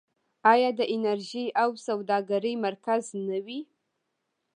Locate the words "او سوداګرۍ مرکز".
1.61-3.03